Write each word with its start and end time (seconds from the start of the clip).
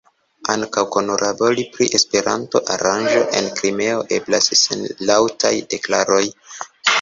Ankaŭ 0.51 0.83
kunlabori 0.93 1.65
pri 1.75 1.87
Esperanto-aranĝo 1.97 3.21
en 3.41 3.51
Krimeo 3.61 4.01
eblas 4.19 4.49
sen 4.63 4.83
laŭtaj 5.11 5.55
deklaroj. 5.77 6.25